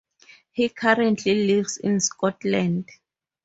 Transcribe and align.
He 0.49 0.67
currently 0.69 1.45
lives 1.45 1.77
in 1.77 1.99
Scotland. 1.99 2.89